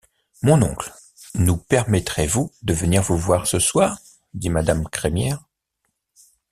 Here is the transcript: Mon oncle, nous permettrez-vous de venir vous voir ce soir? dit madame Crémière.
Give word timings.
Mon 0.41 0.63
oncle, 0.63 0.91
nous 1.35 1.57
permettrez-vous 1.57 2.51
de 2.63 2.73
venir 2.73 3.03
vous 3.03 3.17
voir 3.19 3.45
ce 3.45 3.59
soir? 3.59 3.99
dit 4.33 4.49
madame 4.49 4.85
Crémière. 4.89 5.45